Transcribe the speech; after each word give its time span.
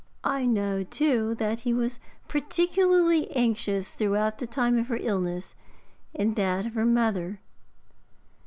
I 0.25 0.47
know, 0.47 0.81
too, 0.81 1.35
that 1.35 1.59
he 1.59 1.75
was 1.75 1.99
particularly 2.27 3.29
anxious 3.35 3.93
throughout 3.93 4.39
the 4.39 4.47
time 4.47 4.79
of 4.79 4.87
her 4.87 4.97
illness, 4.99 5.53
and 6.15 6.35
that 6.37 6.65
of 6.65 6.73
her 6.73 6.87
mother.' 6.87 7.39